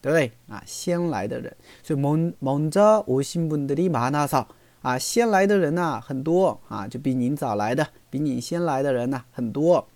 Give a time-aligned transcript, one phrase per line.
[0.02, 0.31] 对不对？
[0.50, 1.55] 啊先来的人。
[1.83, 4.48] 所以 monza 无心不的利马那少
[4.81, 9.88] 啊先来的人呐很多啊就比您早来的比你先来的人呐很多。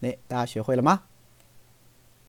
[0.01, 1.03] 对，大家学会了吗？